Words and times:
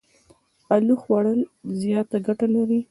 الو 0.75 0.95
خوړ 1.01 1.23
ل 1.39 1.41
زياته 1.81 2.17
ګټه 2.27 2.47
لري. 2.55 2.79